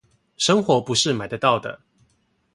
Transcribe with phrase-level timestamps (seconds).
[0.35, 1.79] 生活不是買得到的